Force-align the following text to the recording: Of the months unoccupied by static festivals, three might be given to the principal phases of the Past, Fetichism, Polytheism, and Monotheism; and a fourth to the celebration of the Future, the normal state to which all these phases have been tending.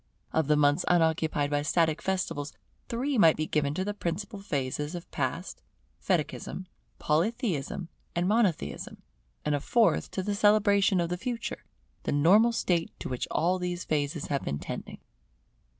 Of 0.33 0.47
the 0.47 0.55
months 0.55 0.83
unoccupied 0.87 1.51
by 1.51 1.61
static 1.61 2.01
festivals, 2.01 2.53
three 2.89 3.19
might 3.19 3.37
be 3.37 3.45
given 3.45 3.75
to 3.75 3.85
the 3.85 3.93
principal 3.93 4.39
phases 4.41 4.95
of 4.95 5.03
the 5.03 5.11
Past, 5.15 5.61
Fetichism, 5.99 6.65
Polytheism, 6.97 7.87
and 8.15 8.27
Monotheism; 8.27 9.03
and 9.45 9.53
a 9.53 9.59
fourth 9.59 10.09
to 10.09 10.23
the 10.23 10.33
celebration 10.33 10.99
of 10.99 11.09
the 11.09 11.17
Future, 11.17 11.65
the 12.01 12.11
normal 12.11 12.51
state 12.51 12.89
to 12.99 13.09
which 13.09 13.27
all 13.29 13.59
these 13.59 13.83
phases 13.85 14.25
have 14.25 14.41
been 14.43 14.57
tending. 14.57 14.97